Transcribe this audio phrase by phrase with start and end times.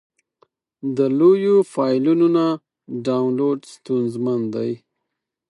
[0.97, 2.45] د لویو فایلونو نه
[3.05, 4.71] ډاونلوډ ستونزمن دی.